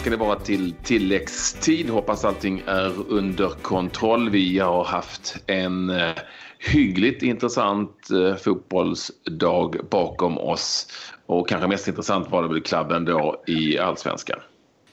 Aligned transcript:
ska 0.00 0.10
det 0.10 0.16
vara 0.16 0.36
till 0.36 0.74
tilläggstid. 0.82 1.90
Hoppas 1.90 2.24
allting 2.24 2.62
är 2.66 2.92
under 3.08 3.48
kontroll. 3.48 4.30
Vi 4.30 4.58
har 4.58 4.84
haft 4.84 5.36
en 5.46 5.90
eh, 5.90 6.10
hyggligt 6.58 7.22
intressant 7.22 8.10
eh, 8.10 8.36
fotbollsdag 8.36 9.76
bakom 9.90 10.38
oss. 10.38 10.86
Och 11.26 11.48
kanske 11.48 11.68
mest 11.68 11.88
intressant 11.88 12.30
var 12.30 12.42
det 12.42 12.48
väl 12.48 12.62
klubben 12.62 13.04
då 13.04 13.42
i 13.46 13.78
allsvenskan. 13.78 14.40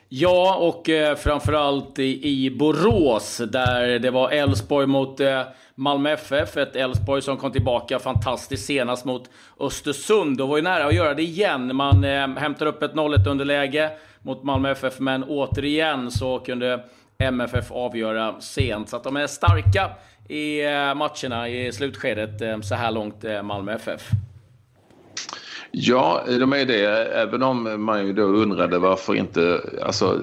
Ja, 0.10 0.56
och 0.56 0.90
eh, 0.90 1.16
framförallt 1.16 2.00
i, 2.00 2.28
i 2.30 2.52
Borås 2.52 3.42
där 3.50 4.00
det 4.00 4.12
var 4.12 4.30
Elfsborg 4.30 4.88
mot 4.88 5.20
eh, 5.20 5.42
Malmö 5.76 6.12
FF. 6.12 6.58
Ett 6.58 6.76
Elfsborg 6.76 7.22
som 7.22 7.38
kom 7.38 7.52
tillbaka 7.52 8.00
fantastiskt 8.00 8.66
senast 8.66 9.06
mot 9.06 9.30
Östersund 9.60 10.42
och 10.42 10.48
var 10.48 10.58
ju 10.58 10.64
nära 10.64 10.86
att 10.86 10.96
göra 10.96 11.14
det 11.14 11.24
igen. 11.24 11.76
Man 11.76 12.04
eh, 12.04 12.28
hämtar 12.28 12.66
upp 12.66 12.84
ett 12.84 12.94
0-1 12.94 13.30
underläge 13.30 13.92
mot 14.22 14.44
Malmö 14.44 14.72
FF, 14.72 15.00
men 15.00 15.24
återigen 15.24 16.12
så 16.12 16.40
kunde 16.40 16.84
MFF 17.18 17.72
avgöra 17.72 18.42
sent. 18.42 18.90
Så 18.90 18.96
att 18.96 19.04
de 19.04 19.18
är 19.18 19.28
starka 19.28 19.92
i 20.30 20.66
eh, 20.66 20.94
matcherna 20.96 21.50
i 21.50 21.72
slutskedet 21.72 22.42
eh, 22.42 22.60
så 22.62 22.76
här 22.76 22.92
långt, 22.92 23.24
eh, 23.24 23.44
Malmö 23.44 23.74
FF. 23.74 24.10
Ja, 25.72 26.24
de 26.40 26.54
är 26.54 26.66
det. 26.66 26.86
Även 27.14 27.44
om 27.44 27.84
man 27.84 28.08
ju 28.08 28.14
då 28.14 28.24
undrade 28.24 28.80
varför 28.80 29.16
inte... 29.16 29.62
Alltså, 29.84 30.20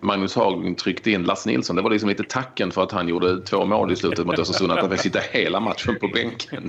Magnus 0.00 0.36
Haglund 0.36 0.78
tryckte 0.78 1.10
in 1.10 1.22
Lasse 1.22 1.48
Nilsson. 1.48 1.76
Det 1.76 1.82
var 1.82 1.90
liksom 1.90 2.08
lite 2.08 2.22
tacken 2.22 2.70
för 2.70 2.82
att 2.82 2.92
han 2.92 3.08
gjorde 3.08 3.40
två 3.40 3.64
mål 3.64 3.92
i 3.92 3.96
slutet 3.96 4.26
mot 4.26 4.38
Östersund. 4.38 4.72
Att 4.72 4.78
han 4.80 4.90
fick 4.90 5.00
sitta 5.00 5.18
hela 5.30 5.60
matchen 5.60 5.96
på 6.00 6.08
bänken. 6.08 6.68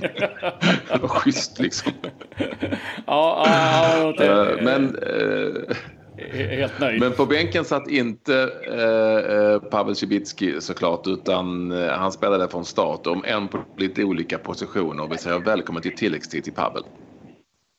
Det 0.88 0.98
var 1.02 1.08
schysst 1.08 1.58
liksom. 1.58 1.92
Ja, 3.06 3.46
ja, 4.16 4.24
ja 4.24 4.46
Men... 4.62 4.96
Helt 6.32 6.80
nöjd. 6.80 7.00
Men 7.00 7.12
på 7.12 7.26
bänken 7.26 7.64
satt 7.64 7.88
inte 7.88 8.50
eh, 8.66 9.70
Pavel 9.70 9.96
Cibicki 9.96 10.60
såklart 10.60 11.06
utan 11.06 11.72
eh, 11.72 11.88
han 11.88 12.12
spelade 12.12 12.48
från 12.48 12.64
start 12.64 13.06
om 13.06 13.24
en 13.24 13.48
på 13.48 13.58
lite 13.76 14.04
olika 14.04 14.38
positioner. 14.38 15.08
Vi 15.10 15.18
säger 15.18 15.38
välkommen 15.38 15.82
till 15.82 15.96
tilläggstid 15.96 16.44
till 16.44 16.52
Pavel. 16.52 16.82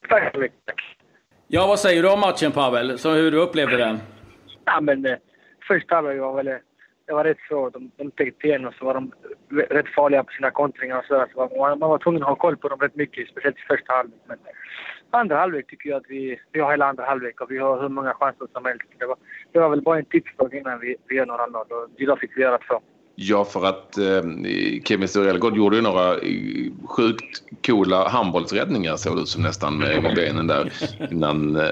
Tack 0.09 0.33
så 0.33 0.39
mycket. 0.39 0.75
Ja, 1.47 1.67
vad 1.67 1.79
säger 1.79 2.03
du 2.03 2.09
om 2.09 2.19
matchen 2.19 2.51
Pavel? 2.51 2.97
Så 2.97 3.11
hur 3.11 3.31
du 3.31 3.37
upplevde 3.37 3.77
den? 3.77 3.99
Ja, 4.65 4.81
men 4.81 5.05
eh, 5.05 5.17
första 5.67 5.95
halvlek 5.95 6.21
var 6.21 6.33
väl... 6.35 6.59
Det 7.05 7.13
var 7.13 7.23
rätt 7.23 7.37
svårt. 7.47 7.73
De, 7.73 7.91
de 7.97 8.11
täckte 8.11 8.47
igen 8.47 8.65
och 8.65 8.73
så 8.73 8.85
var 8.85 8.93
de 8.93 9.11
rätt 9.69 9.93
farliga 9.95 10.23
på 10.23 10.31
sina 10.31 10.51
kontringar 10.51 10.97
och 10.97 11.05
så. 11.05 11.25
så 11.33 11.57
man, 11.57 11.79
man 11.79 11.89
var 11.89 11.97
tvungen 11.97 12.23
att 12.23 12.29
ha 12.29 12.35
koll 12.35 12.57
på 12.57 12.69
dem 12.69 12.79
rätt 12.79 12.95
mycket, 12.95 13.29
speciellt 13.29 13.57
i 13.57 13.61
första 13.67 13.93
halvlek. 13.93 14.19
Men 14.27 14.37
andra 15.11 15.35
halvlek 15.37 15.67
tycker 15.67 15.89
jag 15.89 15.97
att 15.97 16.09
vi, 16.09 16.39
vi 16.51 16.59
har 16.59 16.71
hela 16.71 16.85
andra 16.85 17.05
halvlek 17.05 17.41
och 17.41 17.51
vi 17.51 17.57
har 17.57 17.81
hur 17.81 17.89
många 17.89 18.13
chanser 18.13 18.47
som 18.53 18.65
helst. 18.65 18.83
Det 18.99 19.05
var, 19.05 19.17
det 19.51 19.59
var 19.59 19.69
väl 19.69 19.81
bara 19.81 19.97
en 19.97 20.05
tipsfråga 20.05 20.59
innan 20.59 20.79
vi, 20.79 20.95
vi 21.07 21.15
gör 21.15 21.25
några 21.25 21.47
mål 21.47 21.65
och 21.69 21.89
idag 21.97 22.19
fick 22.19 22.37
vi 22.37 22.41
göra 22.41 22.57
två. 22.57 22.81
Ja, 23.21 23.45
för 23.45 23.65
att 23.65 23.97
eh, 23.97 24.21
Kevin 24.85 25.07
Sturelgård 25.07 25.57
gjorde 25.57 25.75
ju 25.75 25.81
några 25.81 26.17
eh, 26.17 26.71
sjukt 26.85 27.43
coola 27.65 28.09
handbollsräddningar 28.09 28.97
såg 28.97 29.15
det 29.15 29.21
ut 29.21 29.29
som 29.29 29.41
nästan 29.41 29.77
med, 29.77 30.11
benen 30.15 30.47
där 30.47 30.73
innan, 31.11 31.55
eh, 31.55 31.69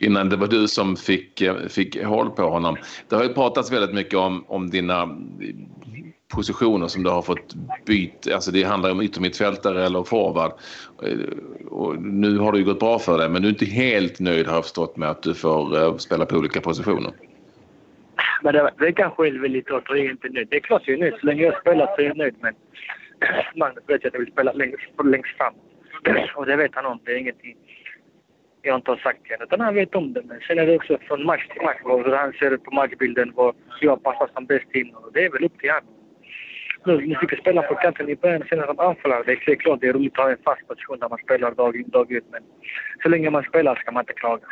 innan 0.00 0.28
det 0.28 0.36
var 0.36 0.46
du 0.46 0.68
som 0.68 0.96
fick, 0.96 1.40
eh, 1.40 1.54
fick 1.68 2.04
håll 2.04 2.30
på 2.30 2.42
honom. 2.42 2.76
Det 3.08 3.16
har 3.16 3.22
ju 3.22 3.34
pratats 3.34 3.72
väldigt 3.72 3.94
mycket 3.94 4.14
om, 4.14 4.44
om 4.48 4.70
dina 4.70 5.16
positioner 6.34 6.88
som 6.88 7.02
du 7.02 7.10
har 7.10 7.22
fått 7.22 7.54
byta. 7.86 8.34
Alltså 8.34 8.50
det 8.50 8.62
handlar 8.62 8.90
om 8.90 9.02
yttermittfältare 9.02 9.86
eller 9.86 10.02
forward. 10.02 10.52
Och 11.70 12.02
nu 12.02 12.38
har 12.38 12.52
det 12.52 12.58
ju 12.58 12.64
gått 12.64 12.80
bra 12.80 12.98
för 12.98 13.18
dig 13.18 13.28
men 13.28 13.42
du 13.42 13.48
är 13.48 13.52
inte 13.52 13.66
helt 13.66 14.20
nöjd 14.20 14.46
har 14.46 14.54
jag 14.54 14.64
förstått 14.64 14.96
med 14.96 15.10
att 15.10 15.22
du 15.22 15.34
får 15.34 15.98
spela 15.98 16.26
på 16.26 16.36
olika 16.36 16.60
positioner. 16.60 17.12
Men 18.42 18.54
det, 18.54 18.70
det 18.78 18.92
kanske 18.92 19.26
är 19.26 19.30
lite 19.30 19.74
åt 19.74 19.84
jag 19.88 19.98
är 19.98 20.10
inte 20.10 20.28
nöjd. 20.28 20.48
Det 20.50 20.56
är 20.56 20.60
klart 20.60 20.82
jag 20.84 20.94
är 20.94 21.00
nöjd. 21.00 21.14
Så 21.20 21.26
länge 21.26 21.42
jag 21.42 21.60
spelar 21.60 21.86
så 21.86 22.02
är 22.02 22.06
jag 22.06 22.16
nöjd. 22.16 22.34
Men 22.40 22.54
Magnus 23.54 23.84
vet 23.86 24.02
jag 24.02 24.08
att 24.08 24.14
jag 24.14 24.20
vill 24.20 24.32
spela 24.32 24.52
längst, 24.52 24.84
längst 25.04 25.36
fram. 25.36 25.54
Och 26.34 26.46
det 26.46 26.56
vet 26.56 26.74
han 26.74 26.86
om. 26.86 27.00
Det 27.04 27.12
är 27.12 27.16
ingenting 27.16 27.56
jag 28.62 28.76
inte 28.76 28.90
har 28.90 28.98
sagt 28.98 29.22
till 29.22 29.32
honom. 29.32 29.46
Utan 29.46 29.60
han 29.60 29.74
vet 29.74 29.94
om 29.94 30.12
det. 30.12 30.22
Men 30.22 30.40
sen 30.40 30.58
är 30.58 30.66
det 30.66 30.76
också 30.76 30.98
från 30.98 31.26
match 31.26 31.46
till 31.48 31.62
match. 31.62 31.80
Hur 31.84 32.16
han 32.16 32.32
ser 32.32 32.56
på 32.56 32.70
matchbilden. 32.70 33.32
Var 33.34 33.54
jag 33.80 34.02
passar 34.02 34.30
som 34.34 34.46
bäst 34.46 34.74
in. 34.74 34.94
Och 34.94 35.12
det 35.12 35.24
är 35.24 35.30
väl 35.30 35.44
upp 35.44 35.58
till 35.58 35.70
honom 35.70 35.96
nu, 36.86 37.06
nu 37.06 37.14
fick 37.20 37.32
jag 37.32 37.40
spela 37.40 37.62
på 37.62 37.74
kanten 37.74 38.08
i 38.08 38.16
början, 38.16 38.42
sen 38.48 38.66
som 38.66 38.80
anfallare. 38.80 39.22
Det 39.26 39.32
är 39.32 39.54
klart 39.54 39.80
det 39.80 39.88
är 39.88 39.92
roligt 39.92 40.18
att 40.18 40.24
ha 40.24 40.30
en 40.30 40.36
fast 40.44 40.68
position 40.68 40.98
där 40.98 41.08
man 41.08 41.18
spelar 41.18 41.50
dag 41.50 41.76
in 41.76 41.88
dag 41.88 42.12
ut. 42.12 42.24
Men 42.30 42.42
så 43.02 43.08
länge 43.08 43.30
man 43.30 43.42
spelar 43.42 43.74
ska 43.74 43.92
man 43.92 44.02
inte 44.02 44.12
klaga. 44.12 44.46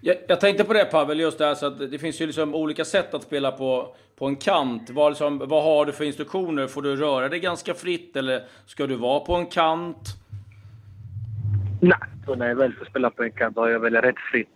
Jag, 0.00 0.16
jag 0.28 0.40
tänkte 0.40 0.64
på 0.64 0.72
det 0.72 0.84
Pavel, 0.84 1.20
just 1.20 1.38
det 1.38 1.44
här, 1.44 1.54
så 1.54 1.66
att 1.66 1.90
det 1.90 1.98
finns 1.98 2.20
ju 2.20 2.26
liksom 2.26 2.54
olika 2.54 2.84
sätt 2.84 3.14
att 3.14 3.22
spela 3.22 3.52
på, 3.52 3.94
på 4.18 4.26
en 4.26 4.36
kant. 4.36 4.90
Vad, 4.90 5.12
liksom, 5.12 5.38
vad 5.38 5.64
har 5.64 5.86
du 5.86 5.92
för 5.92 6.04
instruktioner? 6.04 6.66
Får 6.66 6.82
du 6.82 6.96
röra 6.96 7.28
dig 7.28 7.40
ganska 7.40 7.74
fritt 7.74 8.16
eller 8.16 8.42
ska 8.66 8.86
du 8.86 8.96
vara 8.96 9.20
på 9.20 9.34
en 9.34 9.46
kant? 9.46 10.16
Nej, 11.80 11.98
så 12.26 12.34
när 12.34 12.48
jag 12.48 12.56
väl 12.56 12.72
får 12.72 12.84
spela 12.84 13.10
på 13.10 13.22
en 13.22 13.32
kant 13.32 13.56
har 13.56 13.68
jag 13.68 13.80
väl 13.80 13.96
rätt 13.96 14.18
fritt. 14.32 14.54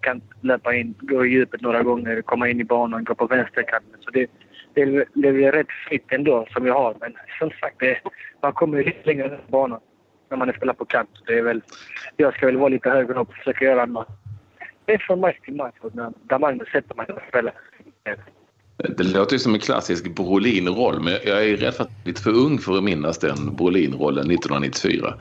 Kan 0.00 0.20
löpa 0.40 0.74
in, 0.74 0.94
gå 1.00 1.26
i 1.26 1.28
djupet 1.28 1.60
några 1.60 1.82
gånger, 1.82 2.22
komma 2.22 2.48
in 2.48 2.60
i 2.60 2.64
banan, 2.64 3.04
gå 3.04 3.14
på 3.14 3.26
vänsterkanten. 3.26 4.00
Så 4.00 4.10
det, 4.10 4.30
det, 4.74 5.04
det 5.14 5.28
är 5.28 5.52
rätt 5.52 5.72
fritt 5.88 6.12
ändå 6.12 6.46
som 6.52 6.66
jag 6.66 6.74
har. 6.74 6.96
Men 7.00 7.16
som 7.38 7.50
sagt, 7.50 7.76
det, 7.78 8.00
man 8.42 8.52
kommer 8.52 8.78
ju 8.78 8.84
lite 8.84 9.06
längre 9.06 9.24
än 9.24 9.40
banan 9.48 9.80
när 10.30 10.36
man 10.36 10.52
spelar 10.52 10.74
på 10.74 10.84
kant. 10.84 11.10
Det 11.26 11.38
är 11.38 11.42
väl, 11.42 11.62
jag 12.16 12.34
ska 12.34 12.46
väl 12.46 12.56
vara 12.56 12.68
lite 12.68 12.90
högre 12.90 13.14
upp 13.14 13.28
och 13.28 13.34
försöka 13.34 13.64
göra 13.64 13.86
något. 13.86 14.08
Det 14.86 14.92
är 14.92 14.98
från 14.98 15.20
match 15.20 15.36
till 15.44 15.54
match 15.54 15.74
där 16.22 16.38
Magnus 16.38 16.68
sätter 16.68 16.94
mig 16.94 17.06
att 17.08 17.28
spela. 17.28 17.52
Det 18.76 19.04
låter 19.04 19.32
ju 19.32 19.38
som 19.38 19.54
en 19.54 19.60
klassisk 19.60 20.14
Brolin-roll, 20.16 21.00
men 21.00 21.12
jag 21.12 21.44
är 21.48 21.56
rädd 21.56 21.74
för 21.74 21.84
att 21.84 21.90
jag 21.90 22.02
är 22.02 22.08
lite 22.08 22.22
för 22.22 22.30
ung 22.30 22.58
för 22.58 22.76
att 22.76 22.84
minnas 22.84 23.18
den 23.18 23.56
Brolin-rollen 23.56 24.30
1994. 24.30 25.14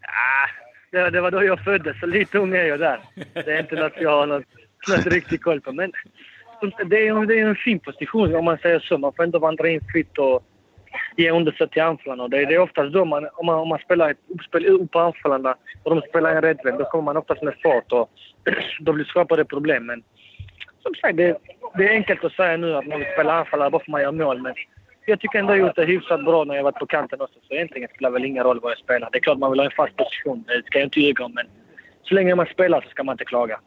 Ah, 0.00 0.48
det, 0.90 1.10
det 1.10 1.20
var 1.20 1.30
då 1.30 1.44
jag 1.44 1.64
föddes, 1.64 2.00
så 2.00 2.06
lite 2.06 2.38
ung 2.38 2.54
är 2.54 2.64
jag 2.64 2.80
där. 2.80 3.00
Det 3.32 3.52
är 3.52 3.60
inte 3.60 3.74
något 3.74 3.92
jag 4.00 4.10
har 4.10 4.26
något, 4.26 4.44
något 4.88 5.06
riktigt 5.06 5.42
koll 5.42 5.60
på. 5.60 5.72
Men 5.72 5.92
det 6.86 7.08
är, 7.08 7.26
det 7.26 7.38
är 7.38 7.46
en 7.46 7.56
fin 7.56 7.80
position 7.80 8.34
om 8.34 8.44
man 8.44 8.58
säger 8.58 8.80
så. 8.80 8.98
Man 8.98 9.12
får 9.12 9.22
ändå 9.22 9.38
vandra 9.38 9.68
in 9.68 9.80
fritt 9.92 10.18
och 10.18 10.44
ge 11.16 11.30
understöd 11.30 11.70
till 11.70 11.82
anfallarna. 11.82 12.28
Det, 12.28 12.44
det 12.44 12.54
är 12.54 12.58
oftast 12.58 12.92
då 12.92 13.04
man, 13.04 13.28
om 13.34 13.46
man, 13.46 13.58
om 13.58 13.68
man 13.68 13.78
spelar 13.78 14.10
ett 14.10 14.18
uppspel 14.34 14.66
upp 14.66 14.90
på 14.90 14.98
anfallarna 14.98 15.56
och 15.82 15.94
de 15.94 16.02
spelar 16.08 16.36
en 16.36 16.42
räddvänd, 16.42 16.78
då 16.78 16.84
kommer 16.84 17.04
man 17.04 17.16
oftast 17.16 17.42
med 17.42 17.54
fart 17.62 17.92
och 17.92 18.10
då 18.80 18.92
blir 18.92 19.04
skapade 19.04 19.44
problem. 19.44 19.86
Men 19.86 20.02
som 20.82 20.94
sagt, 20.94 21.16
det, 21.16 21.38
det 21.74 21.84
är 21.84 21.90
enkelt 21.90 22.24
att 22.24 22.32
säga 22.32 22.56
nu 22.56 22.76
att 22.76 22.86
man 22.86 22.98
vill 22.98 23.12
spela 23.12 23.32
anfallare 23.32 23.70
bara 23.70 23.78
för 23.78 23.84
att 23.84 23.92
man 23.92 24.02
gör 24.02 24.12
mål. 24.12 24.42
Men 24.42 24.54
jag 25.06 25.20
tycker 25.20 25.38
ändå 25.38 25.52
jag 25.52 25.58
gjort 25.58 25.76
det 25.76 25.84
hyfsat 25.84 26.24
bra 26.24 26.44
när 26.44 26.54
jag 26.54 26.62
varit 26.62 26.78
på 26.78 26.86
kanten 26.86 27.20
också. 27.20 27.38
Så 27.48 27.54
egentligen 27.54 27.88
spelar 27.94 28.10
det 28.10 28.14
väl 28.14 28.24
ingen 28.24 28.44
roll 28.44 28.60
vad 28.60 28.72
jag 28.72 28.78
spelar. 28.78 29.08
Det 29.12 29.18
är 29.18 29.20
klart 29.20 29.38
man 29.38 29.50
vill 29.50 29.60
ha 29.60 29.64
en 29.64 29.70
fast 29.76 29.96
position, 29.96 30.44
det 30.46 30.62
ska 30.66 30.78
jag 30.78 30.86
inte 30.86 31.00
ljuga 31.00 31.24
om. 31.24 31.34
Men 31.34 31.46
så 32.02 32.14
länge 32.14 32.34
man 32.34 32.46
spelar 32.46 32.80
så 32.80 32.88
ska 32.88 33.04
man 33.04 33.12
inte 33.14 33.24
klaga. 33.24 33.60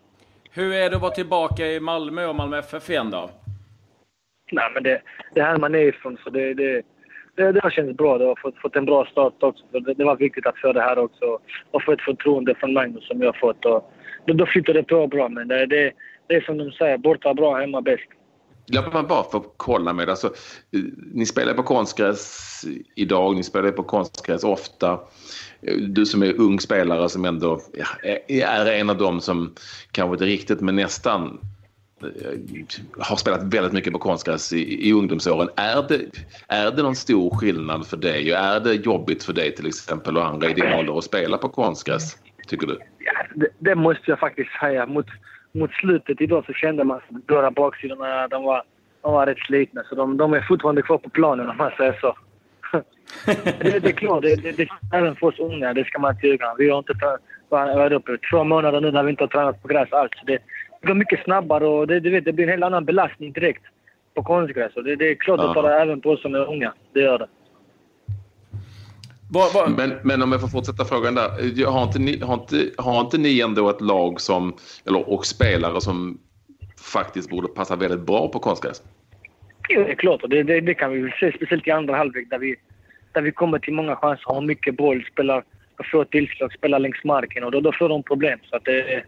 Hur 0.54 0.74
är 0.74 0.90
det 0.90 0.96
att 0.96 1.02
vara 1.02 1.12
tillbaka 1.12 1.66
i 1.66 1.80
Malmö 1.80 2.26
och 2.26 2.36
Malmö 2.36 2.58
FF 2.58 2.90
igen 2.90 3.12
då? 3.12 3.30
Nej, 4.52 4.72
men 4.74 4.84
det, 4.84 5.02
det 5.34 5.42
här 5.42 5.58
man 5.58 5.76
är 5.76 5.80
ifrån, 5.80 6.18
så 6.24 6.30
det, 6.30 6.54
det, 6.54 6.82
det, 7.36 7.52
det 7.52 7.60
har 7.64 7.70
känts 7.70 7.98
bra. 7.98 8.18
Det 8.18 8.26
har 8.26 8.40
fått, 8.42 8.58
fått 8.58 8.76
en 8.76 8.86
bra 8.86 9.06
start 9.06 9.44
också. 9.44 9.64
Det, 9.72 9.94
det 9.94 10.04
var 10.04 10.16
viktigt 10.16 10.48
att 10.48 10.58
få 10.58 10.74
det 10.74 10.82
här 10.82 11.00
också 11.00 11.40
och 11.72 11.84
få 11.84 11.92
ett 11.92 12.02
förtroende 12.02 12.56
från 12.56 12.74
Magnus 12.74 13.08
som 13.08 13.22
jag 13.22 13.28
har 13.28 13.40
fått. 13.40 13.66
Och, 13.66 13.92
då, 14.26 14.34
då 14.34 14.46
flyter 14.46 14.74
det 14.74 14.84
på 14.84 15.08
bra, 15.08 15.30
men 15.30 15.48
det, 15.48 15.66
det, 15.66 15.92
det 16.28 16.36
är 16.36 16.42
som 16.42 16.58
de 16.58 16.72
säger, 16.72 16.98
borta 16.98 17.34
bra, 17.34 17.60
hemma 17.60 17.82
bäst. 17.82 18.10
Låt 18.74 18.94
man 18.94 19.08
bara 19.08 19.24
få 19.24 19.46
kolla 19.58 19.94
med. 19.94 20.10
Alltså, 20.10 20.30
ni 21.14 21.26
spelar 21.26 21.54
på 21.54 21.64
konstgräs 21.64 22.62
idag, 22.96 23.36
ni 23.36 23.44
spelar 23.44 23.72
på 23.72 23.84
konstgräs 23.84 24.44
ofta 24.44 25.00
du 25.90 26.06
som 26.06 26.24
är 26.24 26.40
ung 26.40 26.60
spelare 26.60 27.10
som 27.10 27.26
ändå 27.26 27.60
ja, 27.74 27.86
är 28.46 28.66
en 28.66 28.90
av 28.90 28.98
dem 28.98 29.22
som 29.22 29.54
kanske 29.92 30.14
inte 30.14 30.26
riktigt 30.26 30.62
men 30.62 30.76
nästan 30.76 31.40
har 33.00 33.16
spelat 33.16 33.54
väldigt 33.54 33.74
mycket 33.74 33.94
på 33.94 34.00
konstgräs 34.00 34.54
i, 34.54 34.90
i 34.90 34.94
ungdomsåren. 34.94 35.50
Är 35.56 35.88
det, 35.88 36.02
är 36.48 36.72
det 36.72 36.84
någon 36.84 36.96
stor 36.96 37.30
skillnad 37.38 37.88
för 37.88 37.98
dig? 37.98 38.32
Är 38.32 38.60
det 38.60 38.74
jobbigt 38.74 39.24
för 39.24 39.34
dig 39.34 39.56
till 39.56 39.68
exempel 39.68 40.18
och 40.18 40.26
andra 40.26 40.50
i 40.50 40.54
din 40.54 40.74
ålder 40.74 40.98
att 40.98 41.04
spela 41.04 41.38
på 41.38 41.50
konstgräs? 41.50 42.18
Tycker 42.48 42.68
du? 42.68 42.78
Ja, 43.00 43.12
det, 43.36 43.48
det, 43.60 43.76
måste 43.76 44.04
jag 44.06 44.20
faktiskt 44.20 44.50
säga. 44.60 44.86
Mot, 44.86 45.06
mot 45.52 45.72
slutet 45.72 46.22
idag 46.22 46.46
så 46.46 46.54
kände 46.54 46.84
man 46.84 46.98
att 46.98 47.26
båda 47.28 47.52
baksidorna 47.52 48.28
de 48.28 48.44
var, 48.44 48.64
de 49.02 49.14
var 49.14 49.26
rätt 49.26 49.40
slitna. 49.40 49.84
Så 49.90 49.96
de, 49.96 50.18
de 50.18 50.34
är 50.34 50.42
fortfarande 50.42 50.82
kvar 50.82 50.98
på 50.98 51.10
planen 51.10 51.50
om 51.50 51.58
man 51.58 51.72
säger 51.78 52.00
så 52.02 52.16
det, 53.60 53.80
det 53.80 53.90
är 53.90 53.92
klart, 53.92 54.22
det, 54.22 54.36
det, 54.36 54.52
det 54.52 54.68
även 54.94 55.16
för 55.16 55.28
oss 55.28 55.40
unga, 55.40 55.74
det 55.74 55.86
ska 55.86 56.00
man 56.00 56.16
inte 56.16 56.28
ljuga 56.28 56.56
Vi 56.58 56.70
har 56.70 56.80
inte 56.80 56.94
varit 57.50 57.92
uppe 57.92 58.18
två 58.32 58.44
månader 58.44 58.82
nu 58.82 58.92
när 58.92 59.04
vi 59.04 59.10
inte 59.10 59.24
har 59.24 59.28
tränat 59.28 59.62
på 59.62 59.68
gräs 59.68 59.94
alls. 59.94 60.12
Det, 60.26 60.40
går 60.88 60.94
mycket 60.94 61.24
snabbare 61.24 61.66
och 61.66 61.88
det, 61.88 62.00
vet, 62.00 62.26
det 62.26 62.34
blir 62.34 62.46
en 62.46 62.52
helt 62.52 62.64
annan 62.64 62.86
belastning 62.86 63.32
direkt 63.32 63.64
på 64.14 64.24
konstgräs. 64.24 64.74
det, 64.76 64.96
det 64.96 65.12
är 65.12 65.16
klart 65.16 65.40
att 65.40 65.56
det 65.56 65.62
tar 65.62 65.70
även 65.70 66.02
på 66.02 66.10
oss 66.10 66.22
som 66.22 66.36
är 66.36 66.50
unga. 66.50 66.74
Det 66.94 67.00
gör 67.00 67.20
det. 67.20 67.28
Var, 69.30 69.54
var... 69.54 69.68
Men, 69.68 69.94
men 70.04 70.22
om 70.22 70.32
jag 70.32 70.42
får 70.42 70.48
fortsätta 70.48 70.86
frågan 70.86 71.16
där. 71.16 71.66
Har 71.66 71.84
inte, 71.84 72.00
ni, 72.00 72.20
har, 72.20 72.34
inte, 72.34 72.72
har 72.78 73.02
inte 73.02 73.18
ni 73.18 73.42
ändå 73.42 73.70
ett 73.70 73.82
lag 73.82 74.22
som, 74.22 74.54
eller, 74.88 75.10
och 75.10 75.26
spelare 75.26 75.82
som 75.82 76.18
faktiskt 76.94 77.30
borde 77.30 77.48
passa 77.48 77.76
väldigt 77.76 78.02
bra 78.02 78.28
på 78.28 78.40
konstgräs. 78.40 78.84
Jo, 79.70 79.84
det 79.84 79.92
är 79.92 79.96
klart. 79.96 80.24
Och 80.24 80.30
det, 80.30 80.44
det, 80.44 80.62
det 80.62 80.74
kan 80.74 80.92
vi 80.92 81.02
väl 81.02 81.12
se, 81.20 81.32
speciellt 81.36 81.68
i 81.68 81.72
andra 81.72 81.96
halvlek 81.96 82.30
där 82.30 82.40
vi, 82.40 82.56
där 83.12 83.22
vi 83.22 83.32
kommer 83.32 83.60
till 83.60 83.74
många 83.74 83.96
chanser, 83.96 84.24
har 84.26 84.42
mycket 84.42 84.78
boll, 84.78 85.06
spelar, 85.12 85.44
får 85.92 86.06
tillslag, 86.06 86.54
spelar 86.54 86.80
längs 86.80 87.04
marken 87.04 87.44
och 87.44 87.52
då, 87.52 87.62
då 87.62 87.72
får 87.72 87.90
de 87.90 88.04
problem. 88.04 88.40
Så 88.50 88.56
att 88.56 88.66
det, 88.66 89.04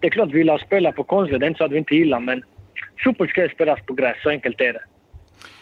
det 0.00 0.06
är 0.06 0.10
klart 0.10 0.28
vi 0.28 0.38
vill 0.38 0.58
spela 0.66 0.92
på 0.92 1.04
konstgräs. 1.04 1.40
Det 1.40 1.46
är 1.46 1.48
inte 1.48 1.58
så 1.58 1.64
att 1.64 1.72
vi 1.72 1.78
inte 1.78 1.94
gillar, 1.94 2.20
men 2.20 2.42
fotboll 3.04 3.28
ska 3.28 3.48
spelas 3.48 3.80
på 3.86 3.92
gräs. 3.92 4.16
Så 4.22 4.30
enkelt 4.30 4.60
är 4.60 4.72
det. 4.72 4.82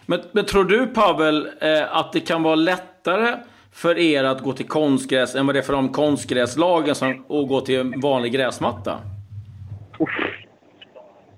Men, 0.07 0.21
men 0.33 0.45
tror 0.45 0.65
du, 0.65 0.87
Pavel, 0.87 1.49
eh, 1.61 1.97
att 1.97 2.13
det 2.13 2.21
kan 2.21 2.43
vara 2.43 2.55
lättare 2.55 3.37
för 3.73 3.99
er 3.99 4.25
att 4.25 4.43
gå 4.43 4.53
till 4.53 4.67
konstgräs 4.67 5.35
än 5.35 5.47
vad 5.47 5.55
det 5.55 5.59
är 5.59 5.63
för 5.63 5.73
de 5.73 5.89
konstgräslagen 5.89 6.95
som 6.95 7.11
att 7.11 7.49
gå 7.49 7.61
till 7.61 7.81
en 7.81 8.01
vanlig 8.01 8.33
gräsmatta? 8.33 8.99
Uff. 9.99 10.09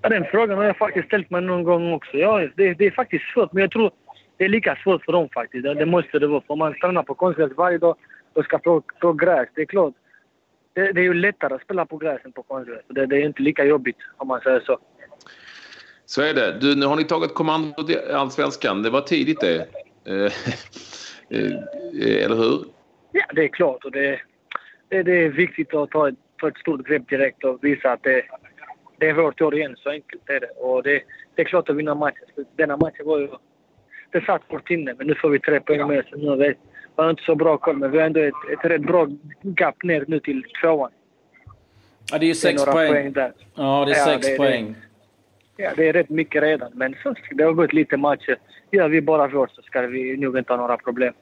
Ja, 0.01 0.09
den 0.09 0.25
frågan 0.31 0.57
har 0.57 0.65
jag 0.65 0.77
faktiskt 0.77 1.07
ställt 1.07 1.29
mig 1.29 1.41
någon 1.41 1.63
gång 1.63 1.93
också. 1.93 2.17
Ja, 2.17 2.47
det, 2.55 2.73
det 2.73 2.85
är 2.85 2.91
faktiskt 2.91 3.25
svårt, 3.33 3.53
men 3.53 3.61
jag 3.61 3.71
tror 3.71 3.91
det 4.37 4.45
är 4.45 4.49
lika 4.49 4.75
svårt 4.83 5.05
för 5.05 5.11
dem 5.11 5.29
faktiskt. 5.33 5.63
Det, 5.63 5.85
måste 5.85 6.19
det 6.19 6.27
vara. 6.27 6.41
För 6.41 6.53
om 6.53 6.59
man 6.59 6.73
tränar 6.73 7.03
på 7.03 7.13
konstgräs 7.13 7.51
varje 7.57 7.77
dag 7.77 7.95
och 8.33 8.43
ska 8.43 8.57
på, 8.57 8.81
på 9.01 9.13
gräs, 9.13 9.49
det 9.55 9.61
är 9.61 9.65
klart. 9.65 9.93
Det, 10.73 10.91
det 10.91 11.01
är 11.01 11.03
ju 11.03 11.13
lättare 11.13 11.53
att 11.53 11.61
spela 11.61 11.85
på 11.85 11.97
gräs 11.97 12.21
än 12.25 12.31
på 12.31 12.43
konstgräs. 12.43 12.81
Det, 12.87 13.05
det 13.05 13.15
är 13.15 13.25
inte 13.25 13.41
lika 13.41 13.65
jobbigt 13.65 13.97
om 14.17 14.27
man 14.27 14.41
säger 14.41 14.59
så. 14.59 14.79
Så 16.05 16.21
är 16.21 16.33
det. 16.33 16.59
Du, 16.61 16.75
nu 16.75 16.85
har 16.85 16.95
ni 16.95 17.03
tagit 17.03 17.33
kommandot 17.33 17.89
i 17.89 17.97
Allsvenskan. 18.11 18.83
Det 18.83 18.89
var 18.89 19.01
tidigt 19.01 19.39
det. 19.39 19.55
Eh, 20.05 20.31
eh, 21.29 22.25
eller 22.25 22.35
hur? 22.35 22.65
Ja, 23.11 23.25
det 23.33 23.43
är 23.43 23.47
klart. 23.47 23.85
Och 23.85 23.91
det, 23.91 24.19
det, 24.89 25.03
det 25.03 25.25
är 25.25 25.29
viktigt 25.29 25.73
att 25.73 25.91
ta 25.91 26.09
ett, 26.09 26.15
ta 26.39 26.47
ett 26.47 26.57
stort 26.57 26.87
grepp 26.87 27.09
direkt 27.09 27.43
och 27.43 27.63
visa 27.63 27.91
att 27.91 28.03
det, 28.03 28.23
det 28.97 29.09
är 29.09 29.13
vårt 29.13 29.41
år 29.41 29.55
igen. 29.55 29.75
Så 29.77 29.89
enkelt 29.89 30.29
är 30.29 30.39
det. 30.39 30.49
Och 30.49 30.83
det, 30.83 31.01
det 31.35 31.41
är 31.41 31.45
klart 31.45 31.69
att 31.69 31.75
vinna 31.75 31.95
matchen. 31.95 32.45
Denna 32.55 32.77
matchen 32.77 33.05
var 33.05 33.19
ju... 33.19 33.27
Det 34.11 34.25
satt 34.25 34.41
hårt 34.47 34.69
inne, 34.69 34.93
men 34.97 35.07
nu 35.07 35.15
får 35.15 35.29
vi 35.29 35.39
tre 35.39 35.59
poäng 35.59 35.87
med. 35.87 36.05
Nu 36.15 36.35
vet, 36.35 36.57
har 37.03 37.09
inte 37.09 37.23
så 37.23 37.35
bra 37.35 37.57
koll, 37.57 37.77
men 37.77 37.91
vi 37.91 37.97
har 37.97 38.05
ändå 38.05 38.19
ett, 38.19 38.33
ett 38.53 38.71
rätt 38.71 38.81
bra 38.81 39.07
gap 39.41 39.83
ner 39.83 40.05
nu 40.07 40.19
till 40.19 40.43
tvåan. 40.61 40.91
Ja, 42.11 42.17
det 42.17 42.25
är 42.25 42.27
ju 42.27 42.35
sex 42.35 42.63
det 42.63 42.69
är 42.69 42.73
poäng. 42.73 42.91
poäng 42.91 43.13
där. 43.13 43.31
Ja, 43.55 43.85
det 43.85 43.91
är 43.91 43.97
Ja, 43.97 44.05
sex 44.05 44.27
det 44.27 44.33
är 44.33 44.37
poäng. 44.37 44.75
Ja, 45.57 45.71
det 45.75 45.89
är 45.89 45.93
rätt 45.93 46.09
mycket 46.09 46.43
redan. 46.43 46.71
Men 46.73 46.95
sagt, 47.03 47.21
det 47.31 47.43
har 47.43 47.53
gått 47.53 47.73
lite 47.73 47.97
matcher. 47.97 48.37
Gör 48.71 48.89
vi 48.89 49.01
bara 49.01 49.27
vårt 49.27 49.51
så 49.51 49.61
ska 49.61 49.81
vi 49.81 50.17
nog 50.17 50.37
inte 50.37 50.53
ha 50.53 50.57
några 50.57 50.77
problem. 50.77 51.13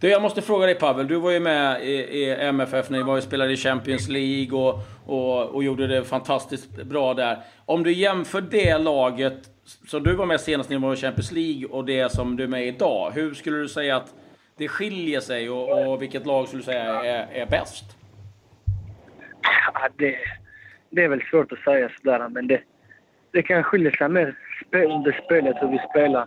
Du, 0.00 0.10
jag 0.10 0.22
måste 0.22 0.42
fråga 0.42 0.66
dig 0.66 0.74
Pavel, 0.74 1.08
du 1.08 1.16
var 1.16 1.30
ju 1.30 1.40
med 1.40 1.82
i, 1.82 1.92
i 1.92 2.30
MFF 2.30 2.90
när 2.90 2.98
ni 2.98 3.04
var 3.04 3.16
och 3.16 3.22
spelade 3.22 3.52
i 3.52 3.56
Champions 3.56 4.08
League 4.08 4.58
och, 4.58 4.78
och, 5.06 5.54
och 5.54 5.64
gjorde 5.64 5.86
det 5.86 6.04
fantastiskt 6.04 6.82
bra 6.82 7.14
där. 7.14 7.38
Om 7.64 7.82
du 7.82 7.92
jämför 7.92 8.40
det 8.40 8.78
laget 8.78 9.38
som 9.86 10.02
du 10.02 10.14
var 10.14 10.26
med 10.26 10.40
senast 10.40 10.70
när 10.70 10.78
ni 10.78 10.86
var 10.86 10.92
i 10.92 10.96
Champions 10.96 11.32
League 11.32 11.66
och 11.66 11.84
det 11.84 12.12
som 12.12 12.36
du 12.36 12.44
är 12.44 12.48
med 12.48 12.66
idag. 12.66 13.12
Hur 13.14 13.34
skulle 13.34 13.56
du 13.56 13.68
säga 13.68 13.96
att 13.96 14.14
det 14.56 14.68
skiljer 14.68 15.20
sig 15.20 15.50
och, 15.50 15.88
och 15.88 16.02
vilket 16.02 16.26
lag 16.26 16.48
skulle 16.48 16.60
du 16.60 16.64
säga 16.64 17.04
är, 17.04 17.42
är 17.42 17.46
bäst? 17.46 17.84
Ja, 19.74 19.88
det, 19.96 20.16
det 20.90 21.04
är 21.04 21.08
väl 21.08 21.22
svårt 21.22 21.52
att 21.52 21.58
säga 21.58 21.90
sådär, 22.02 22.28
men 22.28 22.46
det, 22.46 22.60
det 23.30 23.42
kan 23.42 23.62
skilja 23.62 23.90
sig 23.90 24.08
mer 24.08 24.36
spel, 24.66 24.90
under 24.90 25.20
spelet 25.24 25.56
hur 25.60 25.68
vi 25.68 25.80
spelar. 25.90 26.26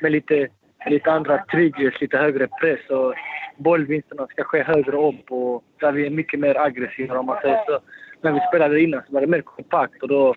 Med 0.00 0.12
lite, 0.12 0.48
lite 0.86 1.10
andra 1.10 1.44
triggers, 1.44 2.00
lite 2.00 2.18
högre 2.18 2.48
press 2.60 2.90
och 2.90 3.14
bollvinsterna 3.56 4.26
ska 4.26 4.44
ske 4.44 4.62
högre 4.62 4.96
upp 4.96 5.30
och 5.32 5.64
där 5.80 5.92
vi 5.92 6.06
är 6.06 6.10
mycket 6.10 6.40
mer 6.40 6.58
aggressiva 6.60 7.18
om 7.18 7.26
man 7.26 7.40
säger 7.40 7.64
så. 7.66 7.80
När 8.20 8.32
vi 8.32 8.40
spelade 8.48 8.80
innan 8.80 9.02
så 9.06 9.12
var 9.12 9.20
det 9.20 9.26
mer 9.26 9.40
kompakt 9.40 10.02
och 10.02 10.08
då... 10.08 10.34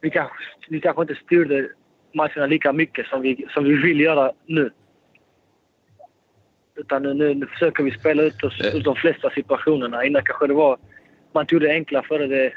Vi 0.00 0.10
kanske, 0.10 0.36
vi 0.68 0.80
kanske 0.80 1.02
inte 1.02 1.14
styrde 1.14 1.68
matcherna 2.14 2.46
lika 2.46 2.72
mycket 2.72 3.06
som 3.06 3.22
vi, 3.22 3.46
som 3.50 3.64
vi 3.64 3.74
vill 3.74 4.00
göra 4.00 4.32
nu. 4.46 4.70
Utan 6.78 7.02
nu, 7.02 7.14
nu, 7.14 7.34
nu 7.34 7.46
försöker 7.46 7.84
vi 7.84 7.90
spela 7.90 8.22
ut 8.22 8.42
oss 8.44 8.60
ur 8.74 8.82
de 8.82 8.96
flesta 8.96 9.30
situationerna. 9.30 10.04
Innan 10.04 10.22
kanske 10.24 10.46
det 10.46 10.54
var... 10.54 10.78
Man 11.34 11.46
tog 11.46 11.60
det 11.60 11.70
enkla 11.70 12.02
före 12.02 12.26
det, 12.26 12.52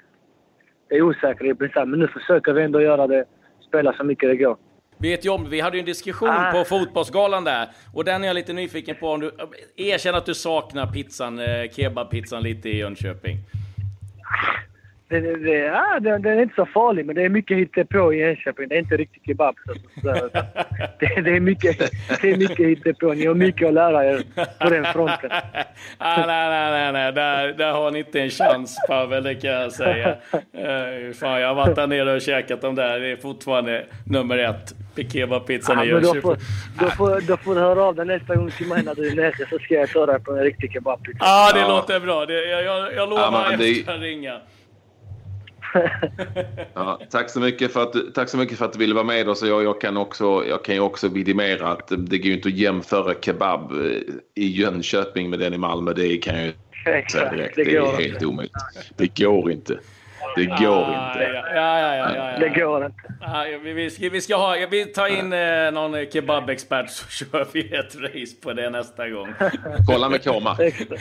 det 0.89 1.01
osäkra 1.01 1.47
i 1.47 1.55
princip. 1.55 1.75
Men 1.87 1.99
nu 1.99 2.07
försöker 2.07 2.53
vi 2.53 2.63
ändå 2.63 2.81
göra 2.81 3.07
det, 3.07 3.25
spela 3.67 3.93
så 3.93 4.03
mycket 4.03 4.29
det 4.29 4.35
går. 4.35 4.57
Vet 4.97 5.27
om, 5.27 5.49
vi 5.49 5.59
hade 5.59 5.77
ju 5.77 5.79
en 5.79 5.85
diskussion 5.85 6.29
Ah. 6.29 6.51
på 6.51 6.63
fotbollsgalan 6.63 7.43
där 7.43 7.67
och 7.93 8.05
den 8.05 8.23
är 8.23 8.27
jag 8.27 8.33
lite 8.33 8.53
nyfiken 8.53 8.95
på 8.99 9.07
om 9.09 9.19
du 9.19 9.31
erkänner 9.77 10.17
att 10.17 10.25
du 10.25 10.33
saknar 10.33 10.87
pizzan, 10.87 11.39
eh, 11.39 11.69
kebabpizzan 11.71 12.43
lite 12.43 12.69
i 12.69 12.77
Jönköping. 12.77 13.37
Det, 15.19 15.57
ja, 15.57 15.99
den, 15.99 16.21
den 16.21 16.37
är 16.37 16.41
inte 16.41 16.55
så 16.55 16.65
farlig, 16.65 17.05
men 17.05 17.15
det 17.15 17.21
är 17.21 17.29
mycket 17.29 17.57
hittepå 17.57 18.13
i 18.13 18.21
Enköping. 18.21 18.67
Det 18.67 18.75
är 18.75 18.79
inte 18.79 18.97
riktigt 18.97 19.25
kebab. 19.25 19.55
Så, 19.65 19.73
så, 20.01 20.13
det, 20.99 21.21
det, 21.21 21.35
är 21.35 21.39
mycket, 21.39 21.91
det 22.21 22.31
är 22.31 22.37
mycket 22.37 22.67
hittepå. 22.67 23.13
Ni 23.13 23.25
har 23.25 23.35
mycket 23.35 23.67
att 23.67 23.73
lära 23.73 24.05
er 24.05 24.23
på 24.59 24.69
den 24.69 24.85
fronten. 24.85 25.31
ah, 25.97 26.25
nej, 26.25 26.49
nej, 26.49 26.71
nej, 26.71 26.91
nej. 26.93 27.11
Där, 27.13 27.53
där 27.53 27.71
har 27.71 27.91
ni 27.91 27.99
inte 27.99 28.21
en 28.21 28.29
chans 28.29 28.77
Pavel, 28.87 29.23
det 29.23 29.35
kan 29.35 29.51
jag 29.51 29.71
säga. 29.71 30.09
Uh, 30.09 31.13
fan, 31.13 31.41
jag 31.41 31.47
har 31.47 31.55
varit 31.55 31.75
där 31.75 31.87
nere 31.87 32.13
och 32.15 32.21
käkat 32.21 32.61
dem 32.61 32.75
där. 32.75 32.99
Det 32.99 33.07
är 33.11 33.15
fortfarande 33.15 33.85
nummer 34.05 34.37
ett. 34.37 34.73
Kebabpizzan 35.13 35.83
i 35.83 35.87
Ja, 35.89 35.93
men 35.93 36.03
då, 36.03 36.07
Jönköping. 36.07 36.21
får, 36.21 36.37
då, 36.79 36.89
får, 36.89 37.21
då 37.27 37.37
får 37.37 37.55
du 37.55 37.61
höra 37.61 37.83
av 37.83 37.95
dig 37.95 38.05
nästa 38.05 38.35
gång 38.35 38.51
till 38.51 38.67
mig 38.67 38.83
när 38.83 38.95
du 38.95 39.07
är 39.07 39.15
nere 39.15 39.47
så 39.49 39.59
ska 39.59 39.73
jag 39.73 39.89
ta 39.89 40.05
dig 40.05 40.19
på 40.19 40.31
en 40.31 40.43
riktig 40.43 40.73
kebabpizza. 40.73 41.17
Ja, 41.19 41.49
ah, 41.49 41.53
det 41.53 41.59
Ja. 41.59 41.67
låter 41.67 41.99
bra. 41.99 42.25
Det, 42.25 42.45
jag, 42.45 42.63
jag, 42.63 42.93
jag 42.93 43.09
lovar 43.09 43.45
att 43.45 43.57
det- 43.57 43.67
jag 43.67 43.83
ska 43.83 43.93
ringa. 43.93 44.39
Ja, 46.73 46.99
tack, 47.09 47.29
så 47.29 47.39
mycket 47.39 47.73
för 47.73 47.83
att, 47.83 47.93
du- 47.93 48.11
tack 48.11 48.29
så 48.29 48.37
mycket 48.37 48.57
för 48.57 48.65
att 48.65 48.73
du 48.73 48.79
ville 48.79 48.93
vara 48.93 49.03
med 49.03 49.29
oss. 49.29 49.43
Jag, 49.43 49.63
jag, 49.63 49.81
kan 49.81 49.97
också, 49.97 50.43
jag 50.49 50.63
kan 50.63 50.75
ju 50.75 50.81
också 50.81 51.07
vidimera 51.07 51.67
att 51.67 51.87
det 51.97 52.17
går 52.17 52.27
ju 52.27 52.33
inte 52.33 52.47
att 52.47 52.55
jämföra 52.55 53.13
kebab 53.21 53.71
eh, 53.71 53.77
i 54.35 54.47
Jönköping 54.47 55.29
med 55.29 55.39
den 55.39 55.53
i 55.53 55.57
Malmö. 55.57 55.93
Det 55.93 56.17
kan 56.17 56.35
jag 56.37 56.45
ju 56.45 56.53
säga 57.11 57.31
direkt. 57.31 57.55
det 57.55 57.63
Det 57.63 57.75
är 57.75 57.85
helt 57.85 57.99
inte. 58.13 58.25
omöjligt. 58.25 58.53
Det 58.97 59.23
går 59.23 59.51
inte. 59.51 59.79
Det 60.35 60.45
går 60.45 60.83
Ah, 60.85 61.11
inte. 61.11 61.23
Ja, 61.55 61.79
ja, 61.79 61.95
ja. 61.95 62.15
ja, 62.15 62.31
ja, 62.33 62.39
Det 62.39 62.59
går 62.59 62.85
inte. 62.85 62.97
Ah, 63.21 63.45
ja, 63.45 63.59
vi, 63.63 63.73
vi, 63.73 63.89
ska, 63.89 64.09
vi 64.09 64.21
ska 64.21 64.35
ha, 64.35 64.55
vi 64.71 64.85
tar 64.85 65.07
in 65.07 65.33
eh, 65.33 65.71
någon 65.71 66.05
kebabexpert 66.11 66.89
så 66.89 67.07
kör 67.09 67.47
vi 67.53 67.75
ett 67.75 67.95
race 67.95 68.35
på 68.43 68.53
det 68.53 68.69
nästa 68.69 69.09
gång. 69.09 69.33
Kolla 69.87 70.09
med 70.09 70.23
K-Mac. 70.23 70.55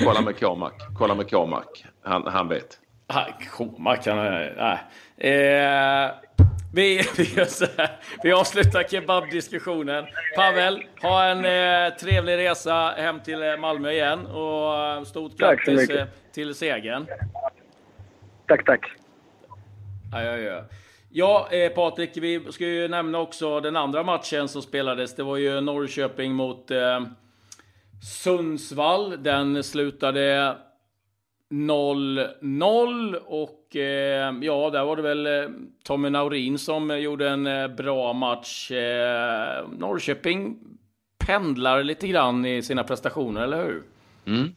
Kolla 0.05 0.21
med 0.21 0.41
K-Mac. 0.41 0.71
Kolla 0.99 1.15
med 1.15 1.31
K-Mac. 1.31 1.63
Han, 2.05 2.27
han 2.27 2.49
vet. 2.49 2.79
Ah, 3.13 3.27
Koma 3.51 3.97
kan 3.97 4.17
nej. 4.17 4.79
Eh, 5.17 6.11
vi, 6.75 7.03
vi, 7.17 7.35
gör 7.37 7.45
så 7.45 7.67
här. 7.79 7.91
vi 8.23 8.33
avslutar 8.33 8.83
kebabdiskussionen. 8.83 10.07
Pavel, 10.37 10.83
ha 11.03 11.25
en 11.25 11.45
eh, 11.45 11.95
trevlig 11.97 12.37
resa 12.39 12.95
hem 12.97 13.21
till 13.21 13.43
eh, 13.43 13.57
Malmö 13.57 13.91
igen 13.91 14.27
och 14.27 14.77
eh, 14.77 15.03
stort 15.03 15.37
grattis 15.39 15.91
eh, 15.91 16.07
till 16.33 16.55
segern. 16.55 17.07
Tack, 18.47 18.65
tack. 18.65 18.91
Ja, 20.13 20.23
ja. 20.23 20.65
Ja, 21.13 21.49
eh, 21.51 21.73
Patrik, 21.73 22.11
vi 22.17 22.53
ska 22.53 22.65
ju 22.65 22.89
nämna 22.89 23.19
också 23.19 23.61
den 23.61 23.77
andra 23.77 24.03
matchen 24.03 24.49
som 24.49 24.63
spelades. 24.63 25.17
Det 25.17 25.23
var 25.23 25.37
ju 25.37 25.61
Norrköping 25.61 26.33
mot 26.33 26.71
eh, 26.71 27.01
Sundsvall. 28.23 29.23
Den 29.23 29.65
slutade 29.65 30.57
0-0 31.51 33.15
och 33.15 33.77
eh, 33.77 34.35
ja, 34.43 34.71
där 34.71 34.85
var 34.85 34.97
det 34.97 35.03
väl 35.03 35.27
eh, 35.27 35.51
Tommy 35.85 36.11
Naurin 36.11 36.59
som 36.59 37.01
gjorde 37.01 37.29
en 37.29 37.47
eh, 37.47 37.69
bra 37.69 38.13
match. 38.13 38.71
Eh, 38.71 39.69
Norrköping 39.79 40.59
pendlar 41.27 41.83
lite 41.83 42.09
grann 42.09 42.47
i 42.47 42.63
sina 42.63 42.85
prestationer, 42.85 43.43
eller 43.43 43.65
hur? 43.65 43.83
Mm. 44.27 44.49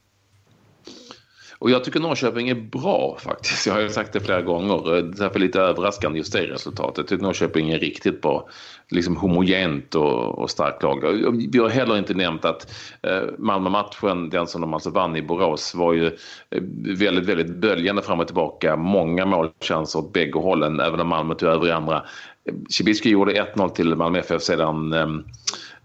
Och 1.63 1.71
jag 1.71 1.83
tycker 1.83 1.99
Norrköping 1.99 2.49
är 2.49 2.55
bra 2.55 3.17
faktiskt. 3.19 3.67
Jag 3.67 3.73
har 3.73 3.81
ju 3.81 3.89
sagt 3.89 4.13
det 4.13 4.19
flera 4.19 4.41
gånger. 4.41 4.97
Eh, 4.97 5.03
därför 5.03 5.39
lite 5.39 5.61
överraskande 5.61 6.17
just 6.17 6.33
det 6.33 6.47
resultatet. 6.47 6.97
Jag 6.97 7.07
tycker 7.07 7.23
Norrköping 7.23 7.69
är 7.69 7.79
riktigt 7.79 8.21
bra. 8.21 8.49
Liksom 8.89 9.15
homogent 9.15 9.95
och, 9.95 10.39
och 10.39 10.49
starkt 10.49 10.83
lag. 10.83 11.03
Vi 11.51 11.59
har 11.59 11.69
heller 11.69 11.97
inte 11.97 12.13
nämnt 12.13 12.45
att 12.45 12.73
eh, 13.01 13.21
Malmö-matchen, 13.37 14.29
den 14.29 14.47
som 14.47 14.61
de 14.61 14.73
alltså 14.73 14.89
vann 14.89 15.15
i 15.15 15.21
Borås, 15.21 15.75
var 15.75 15.93
ju 15.93 16.05
eh, 16.05 16.61
väldigt, 16.97 17.25
väldigt 17.25 17.55
böljande 17.55 18.01
fram 18.01 18.19
och 18.19 18.27
tillbaka. 18.27 18.75
Många 18.75 19.25
målchanser 19.25 19.99
åt 19.99 20.13
bägge 20.13 20.39
hållen, 20.39 20.79
även 20.79 20.99
om 20.99 21.07
Malmö 21.07 21.35
tog 21.35 21.49
över 21.49 21.67
i 21.67 21.71
andra. 21.71 21.95
Eh, 21.95 22.01
Kibiski 22.43 22.73
Cibicki 22.73 23.09
gjorde 23.09 23.53
1-0 23.55 23.69
till 23.69 23.95
Malmö 23.95 24.19
FF 24.19 24.41
sedan 24.41 24.93
eh, 24.93 25.07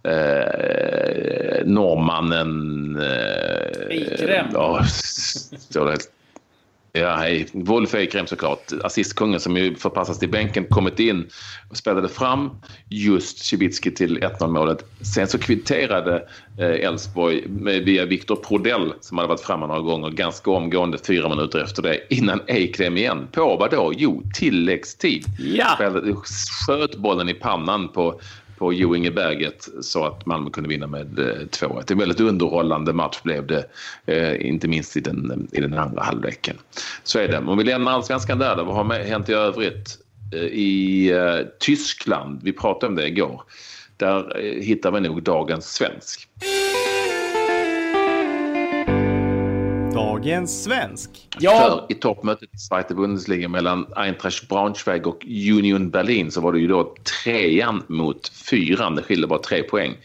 eh, 0.09 1.65
norrmannen... 1.65 2.97
Eh, 2.97 3.97
Ikrem. 3.97 4.47
Ja. 4.53 4.85
Ja, 6.93 7.17
hej. 7.17 7.47
Wolf 7.53 7.95
Eikrem 7.95 8.27
såklart. 8.27 8.73
Assistkungen 8.85 9.41
som 9.41 9.57
ju 9.57 9.75
förpassas 9.75 10.19
till 10.19 10.31
bänken, 10.31 10.65
kommit 10.65 11.01
in 11.01 11.29
och 11.71 11.77
spelade 11.77 12.09
fram 12.09 12.51
just 12.89 13.39
Cibicki 13.39 13.91
till 13.91 14.19
1-0 14.19 14.47
målet. 14.49 14.85
Sen 15.15 15.29
så 15.29 15.39
kvitterade 15.39 16.29
eh, 16.59 16.89
Elfsborg 16.89 17.45
via 17.85 18.05
Viktor 18.05 18.37
Prodell 18.37 18.93
som 19.01 19.19
hade 19.19 19.29
varit 19.29 19.41
framme 19.41 19.67
några 19.67 19.81
gånger 19.81 20.11
ganska 20.11 20.51
omgående 20.51 20.99
fyra 21.07 21.29
minuter 21.29 21.65
efter 21.65 21.83
det 21.83 22.15
innan 22.15 22.41
Eikrem 22.47 22.97
igen. 22.97 23.29
På 23.33 23.57
vad 23.57 23.71
då? 23.71 23.93
Jo, 23.97 24.23
tilläggstid. 24.35 25.25
Ja! 25.39 25.75
Spelade, 25.75 26.15
sköt 26.67 26.97
bollen 26.97 27.29
i 27.29 27.35
pannan 27.35 27.89
på 27.89 28.21
på 28.59 28.73
Jo 28.73 28.97
så 29.83 30.05
att 30.05 30.27
Malmö 30.27 30.51
kunde 30.51 30.69
vinna 30.69 30.87
med 30.87 31.19
eh, 31.19 31.25
2-1. 31.25 31.93
En 31.93 31.99
väldigt 31.99 32.21
underhållande 32.21 32.93
match 32.93 33.23
blev 33.23 33.47
det, 33.47 33.65
eh, 34.07 34.47
inte 34.47 34.69
minst 34.69 34.97
i 34.97 35.01
den, 35.01 35.49
i 35.53 35.61
den 35.61 35.79
andra 35.79 36.03
halvleken. 36.03 36.57
Så 37.03 37.19
är 37.19 37.29
det. 37.29 37.39
Om 37.39 37.59
vi 37.59 37.65
lämnar 37.65 37.93
allsvenskan 37.93 38.39
där, 38.39 38.57
då, 38.57 38.65
vad 38.65 38.77
har 38.77 38.99
hänt 38.99 39.29
i 39.29 39.33
övrigt? 39.33 39.99
Eh, 40.35 40.41
I 40.41 41.13
Tyskland, 41.59 42.41
vi 42.43 42.53
pratade 42.53 42.87
om 42.87 42.97
det 42.97 43.07
igår, 43.09 43.43
där 43.97 44.41
hittar 44.61 44.91
vi 44.91 45.01
nog 45.01 45.23
dagens 45.23 45.75
svensk. 45.75 46.29
Dagens 50.29 50.65
svensk. 50.65 51.29
Ja. 51.39 51.87
För 51.89 51.93
i 51.93 51.95
toppmötet 51.95 52.55
i 52.55 52.59
Zweite 52.59 52.95
Bundesliga 52.95 53.49
mellan 53.49 53.87
Eintracht 53.97 54.49
Braunschweig 54.49 55.07
och 55.07 55.25
Union 55.25 55.91
Berlin 55.91 56.31
så 56.31 56.41
var 56.41 56.53
det 56.53 56.59
ju 56.59 56.69
då 56.69 56.95
trean 57.25 57.83
mot 57.87 58.29
fyran. 58.29 58.95
Det 58.95 59.03
skilde 59.03 59.27
bara 59.27 59.39
tre 59.39 59.63
poäng. 59.63 59.97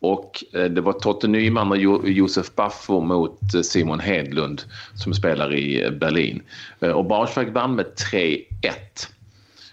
Och 0.00 0.44
eh, 0.52 0.64
det 0.64 0.80
var 0.80 0.92
Totte 0.92 1.28
Nyman 1.28 1.70
och 1.72 2.08
Josef 2.08 2.54
Baffo 2.54 3.00
mot 3.00 3.54
eh, 3.54 3.60
Simon 3.60 4.00
Hedlund 4.00 4.62
som 4.94 5.14
spelar 5.14 5.54
i 5.54 5.84
eh, 5.84 5.90
Berlin. 5.90 6.42
Och 6.78 7.04
Braunschweig 7.04 7.52
vann 7.52 7.74
med 7.74 7.86
3-1. 8.12 8.44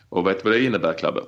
Och 0.09 0.27
vet 0.27 0.43
du 0.43 0.49
vad 0.49 0.59
det 0.59 0.65
innebär, 0.65 0.93
Klabbe? 0.93 1.21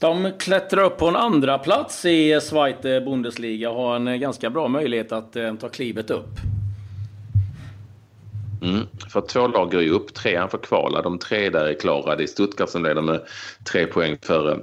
De 0.00 0.32
klättrar 0.38 0.84
upp 0.84 0.98
på 0.98 1.08
en 1.08 1.16
andra 1.16 1.58
plats 1.58 2.04
i 2.04 2.40
Zweite 2.42 3.00
Bundesliga 3.00 3.70
och 3.70 3.82
har 3.82 3.96
en 3.96 4.20
ganska 4.20 4.50
bra 4.50 4.68
möjlighet 4.68 5.12
att 5.12 5.32
ta 5.60 5.68
klivet 5.68 6.10
upp. 6.10 6.53
Mm. 8.62 8.86
För 9.12 9.20
två 9.20 9.46
lag 9.46 9.70
går 9.70 9.82
ju 9.82 9.90
upp, 9.90 10.14
trean 10.14 10.50
får 10.50 10.58
kvala. 10.58 11.02
De 11.02 11.18
tre 11.18 11.50
där 11.50 11.64
är 11.64 11.80
klara. 11.80 12.16
Det 12.16 12.22
är 12.22 12.26
Stuttgart 12.26 12.70
som 12.70 12.82
leder 12.82 13.02
med 13.02 13.20
tre 13.64 13.86
poäng 13.86 14.16
före 14.22 14.58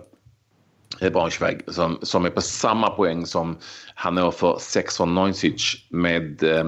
Braunschweig 1.09 1.61
som, 1.67 1.99
som 2.01 2.25
är 2.25 2.29
på 2.29 2.41
samma 2.41 2.89
poäng 2.89 3.25
som 3.25 3.57
Hannover 3.95 4.57
690 4.59 5.53
med 5.89 6.43
eh, 6.43 6.63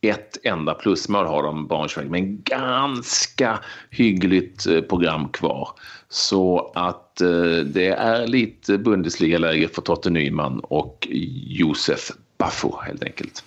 ett 0.00 0.38
enda 0.42 0.74
plusmål 0.74 1.26
har 1.26 1.42
de 1.42 1.66
Braunschweig, 1.66 2.10
men 2.10 2.42
ganska 2.42 3.58
hyggligt 3.90 4.66
eh, 4.66 4.80
program 4.80 5.28
kvar. 5.28 5.68
Så 6.08 6.72
att 6.74 7.20
eh, 7.20 7.58
det 7.64 7.88
är 7.88 8.26
lite 8.26 8.78
Bundesliga-läge 8.78 9.68
för 9.68 9.82
Totte 9.82 10.10
Nyman 10.10 10.60
och 10.60 11.08
Josef 11.46 12.10
Baffo 12.38 12.80
helt 12.82 13.04
enkelt. 13.04 13.44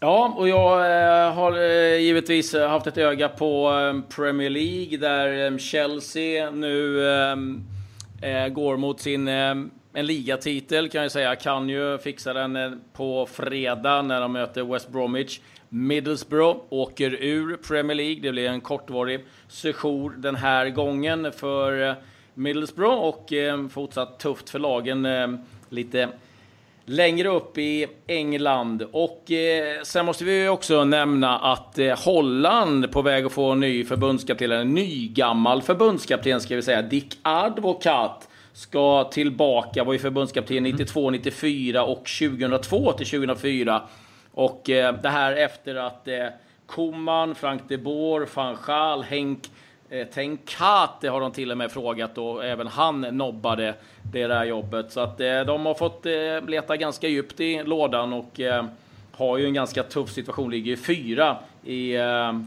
Ja, 0.00 0.34
och 0.36 0.48
jag 0.48 0.80
eh, 0.80 1.32
har 1.32 1.52
eh, 1.52 1.96
givetvis 1.96 2.54
eh, 2.54 2.68
haft 2.68 2.86
ett 2.86 2.98
öga 2.98 3.28
på 3.28 3.72
Premier 4.08 4.50
League 4.50 4.98
där 4.98 5.58
Chelsea 5.58 6.50
nu 6.50 6.94
går 8.50 8.76
mot 8.76 9.00
sin 9.00 9.28
en 9.28 9.70
ligatitel 9.92 10.88
kan 10.88 11.02
jag 11.02 11.12
säga. 11.12 11.36
Kan 11.36 11.68
ju 11.68 11.98
fixa 11.98 12.32
den 12.32 12.80
på 12.92 13.26
fredag 13.26 14.02
när 14.02 14.20
de 14.20 14.32
möter 14.32 14.64
West 14.64 14.88
Bromwich. 14.88 15.40
Middlesbrough 15.68 16.60
åker 16.68 17.22
ur 17.22 17.56
Premier 17.56 17.94
League. 17.94 18.20
Det 18.22 18.32
blir 18.32 18.48
en 18.48 18.60
kortvarig 18.60 19.24
sejour 19.48 20.14
den 20.16 20.36
här 20.36 20.68
gången 20.68 21.32
för 21.32 21.94
Middlesbrough 22.34 22.98
och 22.98 23.32
fortsatt 23.70 24.18
tufft 24.18 24.50
för 24.50 24.58
lagen. 24.58 25.08
Lite 25.68 26.08
längre 26.88 27.28
upp 27.28 27.58
i 27.58 27.86
England. 28.06 28.82
Och 28.92 29.30
eh, 29.30 29.82
sen 29.82 30.06
måste 30.06 30.24
vi 30.24 30.48
också 30.48 30.84
nämna 30.84 31.38
att 31.38 31.78
eh, 31.78 31.98
Holland 32.04 32.92
på 32.92 33.02
väg 33.02 33.24
att 33.24 33.32
få 33.32 33.50
en 33.50 33.60
ny 33.60 33.84
förbundskapten, 33.84 34.52
en 34.52 34.74
ny 34.74 35.08
gammal 35.08 35.62
förbundskapten 35.62 36.40
ska 36.40 36.56
vi 36.56 36.62
säga, 36.62 36.82
Dick 36.82 37.18
Advocat 37.22 38.28
ska 38.52 39.04
tillbaka, 39.04 39.84
var 39.84 39.92
ju 39.92 39.98
förbundskapten 39.98 40.62
92, 40.62 41.10
94 41.10 41.84
och 41.84 42.04
2002 42.18 42.92
till 42.92 43.06
2004. 43.06 43.82
Och 44.32 44.70
eh, 44.70 44.94
det 45.02 45.08
här 45.08 45.32
efter 45.32 45.74
att 45.74 46.08
eh, 46.08 46.14
Koman, 46.66 47.34
Frank 47.34 47.62
de 47.68 47.76
Boer, 47.76 48.28
van 48.34 48.56
Gaal, 48.66 49.02
Henk 49.02 49.50
Eh, 49.90 50.06
Tenkate 50.06 51.08
har 51.08 51.20
de 51.20 51.32
till 51.32 51.50
och 51.50 51.58
med 51.58 51.72
frågat 51.72 52.18
och 52.18 52.44
även 52.44 52.66
han 52.66 53.00
nobbade 53.00 53.74
det 54.02 54.26
där 54.26 54.44
jobbet. 54.44 54.92
Så 54.92 55.00
att 55.00 55.20
eh, 55.20 55.40
de 55.40 55.66
har 55.66 55.74
fått 55.74 56.06
eh, 56.06 56.48
leta 56.48 56.76
ganska 56.76 57.08
djupt 57.08 57.40
i 57.40 57.62
lådan 57.62 58.12
och 58.12 58.40
har 59.12 59.38
ju 59.38 59.46
en 59.46 59.54
ganska 59.54 59.82
tuff 59.82 60.10
situation. 60.10 60.50
Ligger 60.50 60.70
ju 60.70 60.76
fyra 60.76 61.36
i 61.64 61.96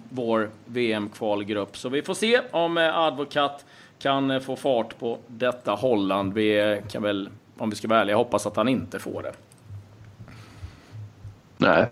vår 0.09 0.49
VM-kvalgrupp. 0.65 1.77
Så 1.77 1.89
vi 1.89 2.01
får 2.01 2.13
se 2.13 2.41
om 2.51 2.77
Advokat 2.77 3.65
kan 3.99 4.41
få 4.41 4.55
fart 4.55 4.99
på 4.99 5.17
detta 5.27 5.71
Holland. 5.71 6.33
Vi 6.33 6.81
kan 6.89 7.03
väl, 7.03 7.29
om 7.57 7.69
vi 7.69 7.75
ska 7.75 7.87
vara 7.87 8.01
ärliga, 8.01 8.15
hoppas 8.15 8.45
att 8.45 8.55
han 8.55 8.67
inte 8.67 8.99
får 8.99 9.23
det. 9.23 9.33
Nej, 11.57 11.85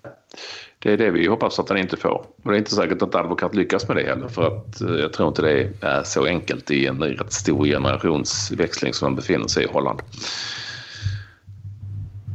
det 0.81 0.93
är 0.93 0.98
det 0.98 1.12
vi 1.12 1.27
hoppas 1.27 1.59
att 1.59 1.69
han 1.69 1.77
inte 1.77 1.98
får. 1.98 2.25
Och 2.43 2.51
det 2.51 2.55
är 2.55 2.57
inte 2.57 2.75
säkert 2.75 3.01
att 3.01 3.15
advokat 3.15 3.55
lyckas 3.55 3.88
med 3.88 3.98
det 3.98 4.03
heller 4.03 4.27
för 4.27 4.48
att 4.48 4.81
eh, 4.81 4.89
jag 4.89 5.13
tror 5.13 5.27
inte 5.27 5.41
det 5.41 5.69
är 5.81 6.03
så 6.03 6.25
enkelt 6.25 6.71
i 6.71 6.86
en 6.86 7.03
rätt 7.03 7.33
stor 7.33 7.65
generationsväxling 7.65 8.93
som 8.93 9.05
man 9.05 9.15
befinner 9.15 9.48
sig 9.48 9.63
i 9.63 9.67
Holland. 9.67 10.01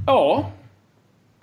Ja, 0.06 0.50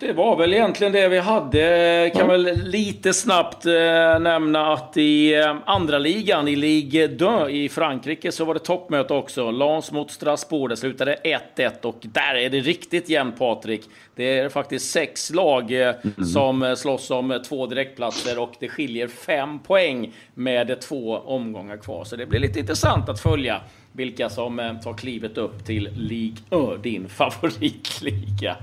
det 0.06 0.12
var 0.12 0.36
väl 0.36 0.54
egentligen 0.54 0.92
det 0.92 1.08
vi 1.08 1.18
hade. 1.18 2.10
Kan 2.14 2.28
väl 2.28 2.42
lite 2.64 3.12
snabbt 3.12 3.66
eh, 3.66 3.72
nämna 4.20 4.72
att 4.72 4.96
i 4.96 5.34
eh, 5.34 5.56
andra 5.64 5.98
ligan, 5.98 6.48
i 6.48 6.56
Ligue 6.56 7.08
2 7.08 7.48
i 7.48 7.68
Frankrike, 7.68 8.32
så 8.32 8.44
var 8.44 8.54
det 8.54 8.60
toppmöte 8.60 9.14
också. 9.14 9.50
Lens 9.50 9.92
mot 9.92 10.10
Strasbourg. 10.10 10.70
Det 10.70 10.76
slutade 10.76 11.16
1-1 11.56 11.82
och 11.82 11.98
där 12.02 12.34
är 12.34 12.50
det 12.50 12.60
riktigt 12.60 13.08
jämnt, 13.08 13.38
Patrik. 13.38 13.82
Det 14.14 14.38
är 14.38 14.48
faktiskt 14.48 14.90
sex 14.90 15.30
lag 15.30 15.72
eh, 15.72 15.94
mm. 16.04 16.24
som 16.24 16.62
eh, 16.62 16.74
slåss 16.74 17.10
om 17.10 17.40
två 17.48 17.66
direktplatser 17.66 18.38
och 18.38 18.52
det 18.60 18.68
skiljer 18.68 19.08
fem 19.08 19.58
poäng 19.58 20.12
med 20.34 20.80
två 20.80 21.16
omgångar 21.16 21.76
kvar. 21.76 22.04
Så 22.04 22.16
det 22.16 22.26
blir 22.26 22.40
lite 22.40 22.60
intressant 22.60 23.08
att 23.08 23.20
följa 23.20 23.60
vilka 23.92 24.30
som 24.30 24.58
eh, 24.58 24.80
tar 24.80 24.94
klivet 24.94 25.38
upp 25.38 25.64
till 25.64 25.88
Ligue 25.96 26.74
1, 26.74 26.82
din 26.82 27.08
favoritliga. 27.08 28.56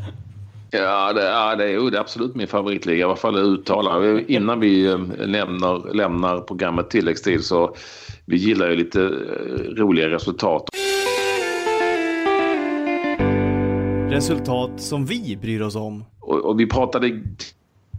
Ja, 0.71 1.13
det, 1.13 1.23
ja, 1.23 1.55
det 1.55 1.71
är 1.71 1.99
absolut 1.99 2.35
min 2.35 2.47
favoritliga, 2.47 2.97
i 2.97 3.03
alla 3.03 3.15
fall 3.15 3.37
uttala. 3.37 4.19
Innan 4.27 4.59
vi 4.59 4.85
eh, 4.85 4.99
lämnar, 5.17 5.93
lämnar 5.93 6.41
programmet 6.41 6.89
tilläggstid 6.89 7.43
så 7.43 7.75
vi 8.25 8.37
gillar 8.37 8.69
ju 8.69 8.75
lite 8.75 9.01
eh, 9.03 9.75
roliga 9.75 10.09
resultat. 10.09 10.63
Resultat 14.09 14.81
som 14.81 15.05
vi 15.05 15.37
bryr 15.41 15.61
oss 15.61 15.75
om. 15.75 16.05
Och, 16.21 16.45
och 16.45 16.59
vi 16.59 16.65
pratade 16.65 17.21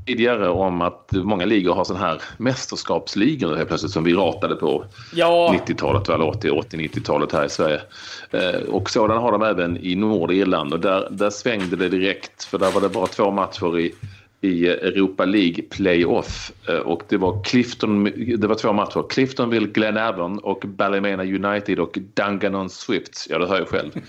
tidigare 0.06 0.48
om 0.48 0.80
att 0.80 1.12
många 1.12 1.44
ligor 1.44 1.74
har 1.74 1.84
sådana 1.84 2.06
här 2.06 2.22
mästerskapsligor 2.36 3.56
helt 3.56 3.68
plötsligt 3.68 3.92
som 3.92 4.04
vi 4.04 4.14
ratade 4.14 4.56
på 4.56 4.84
ja. 5.14 5.56
90-talet 5.66 6.08
eller 6.08 6.24
80-90-talet 6.24 7.32
här 7.32 7.44
i 7.44 7.48
Sverige. 7.48 7.80
Eh, 8.30 8.60
och 8.68 8.90
sådana 8.90 9.20
har 9.20 9.32
de 9.32 9.42
även 9.42 9.76
i 9.76 9.94
Nordirland 9.94 10.72
och 10.72 10.80
där, 10.80 11.08
där 11.10 11.30
svängde 11.30 11.76
det 11.76 11.88
direkt 11.88 12.44
för 12.44 12.58
där 12.58 12.70
var 12.70 12.80
det 12.80 12.88
bara 12.88 13.06
två 13.06 13.30
matcher 13.30 13.78
i 13.78 13.94
i 14.40 14.66
Europa 14.66 15.24
League 15.24 15.62
Playoff 15.70 16.52
eh, 16.68 16.74
och 16.74 17.02
det 17.08 17.16
var 17.16 17.44
Clifton, 17.44 18.04
det 18.38 18.46
var 18.46 18.54
två 18.54 18.72
matcher. 18.72 19.04
Cliftonville 19.10 19.66
Glenavon 19.66 20.38
och 20.38 20.64
Ballymena 20.66 21.22
United 21.22 21.78
och 21.78 21.98
Danganon 22.14 22.70
Swifts. 22.70 23.26
Ja, 23.30 23.38
det 23.38 23.46
hör 23.46 23.58
jag 23.58 23.68
själv. 23.68 23.90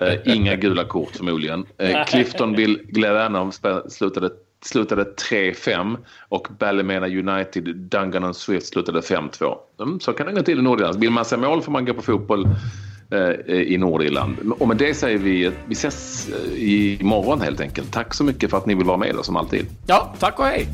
Eh, 0.00 0.36
inga 0.36 0.56
gula 0.56 0.84
kort 0.84 1.16
förmodligen. 1.16 1.66
Cliftonville 2.06 2.78
Glenavon 2.88 3.52
slutade 3.88 4.30
slutade 4.60 5.04
3-5 5.30 5.96
och 6.28 6.48
Ballymena 6.58 7.06
United, 7.06 7.76
Dungan 7.76 8.34
Swift 8.34 8.66
slutade 8.66 9.00
5-2. 9.00 9.56
Mm, 9.80 10.00
så 10.00 10.12
kan 10.12 10.26
det 10.26 10.32
gå 10.32 10.42
till 10.42 10.58
i 10.58 10.62
Nordirland. 10.62 11.00
Vill 11.00 11.10
man 11.10 11.24
se 11.24 11.36
mål 11.36 11.62
får 11.62 11.72
man 11.72 11.84
gå 11.84 11.94
på 11.94 12.02
fotboll 12.02 12.44
eh, 12.44 12.50
Eh, 13.10 13.54
i 13.54 13.76
Nordirland. 13.78 14.52
Och 14.58 14.68
med 14.68 14.76
det 14.76 14.94
säger 14.94 15.18
vi 15.18 15.50
vi 15.66 15.72
ses 15.72 16.28
eh, 16.28 17.00
imorgon 17.00 17.40
helt 17.40 17.60
enkelt. 17.60 17.92
Tack 17.92 18.14
så 18.14 18.24
mycket 18.24 18.50
för 18.50 18.56
att 18.56 18.66
ni 18.66 18.74
vill 18.74 18.86
vara 18.86 18.96
med 18.96 19.16
oss 19.16 19.26
som 19.26 19.36
alltid. 19.36 19.66
Ja, 19.86 20.14
tack 20.18 20.38
och 20.38 20.44
hej! 20.44 20.66